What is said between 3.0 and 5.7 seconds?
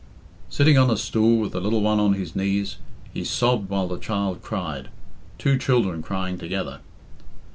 he sobbed while the child cried two